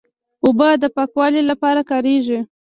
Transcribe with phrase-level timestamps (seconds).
[0.45, 2.39] اوبه د پاکوالي لپاره کارېږي.